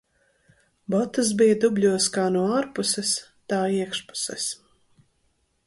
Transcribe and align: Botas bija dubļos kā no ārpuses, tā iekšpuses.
Botas 0.93 1.27
bija 1.41 1.57
dubļos 1.65 2.07
kā 2.17 2.25
no 2.37 2.47
ārpuses, 2.61 3.13
tā 3.53 3.61
iekšpuses. 3.77 4.49